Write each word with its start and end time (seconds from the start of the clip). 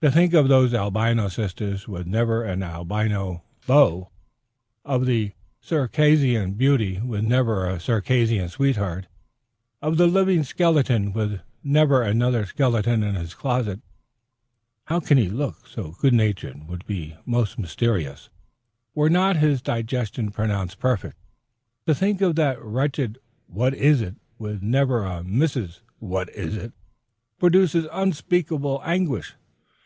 To 0.00 0.12
think 0.12 0.32
of 0.32 0.46
those 0.46 0.74
Albino 0.74 1.26
sisters 1.26 1.88
with 1.88 2.06
never 2.06 2.44
an 2.44 2.62
Albino 2.62 3.42
beau, 3.66 4.12
of 4.84 5.06
the 5.06 5.32
Circassian 5.60 6.52
beauty 6.52 7.00
with 7.00 7.24
never 7.24 7.66
a 7.68 7.80
Circassian 7.80 8.48
sweetheart, 8.48 9.08
of 9.82 9.96
the 9.96 10.06
living 10.06 10.44
skeleton 10.44 11.12
with 11.12 11.40
never 11.64 12.02
another 12.04 12.46
skeleton 12.46 13.02
in 13.02 13.16
his 13.16 13.34
closet 13.34 13.80
(how 14.84 15.00
he 15.00 15.06
can 15.06 15.36
look 15.36 15.66
so 15.66 15.96
good 16.00 16.14
natured 16.14 16.68
would 16.68 16.86
be 16.86 17.16
most 17.26 17.58
mysterious, 17.58 18.28
were 18.94 19.10
not 19.10 19.38
his 19.38 19.60
digestion 19.60 20.30
pronounced 20.30 20.78
perfect), 20.78 21.16
to 21.86 21.92
think 21.96 22.20
of 22.20 22.36
the 22.36 22.56
wretched 22.60 23.18
What 23.48 23.74
is 23.74 24.00
it 24.00 24.14
with 24.38 24.62
never 24.62 25.04
a 25.04 25.24
Mrs. 25.24 25.80
What 25.98 26.30
is 26.30 26.56
it, 26.56 26.72
produces 27.40 27.88
unspeakable 27.90 28.80
anguish. 28.84 29.34